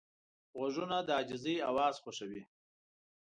غوږونه 0.57 0.97
د 1.07 1.09
عاجزۍ 1.17 1.55
اواز 1.69 1.95
خوښوي 2.03 2.43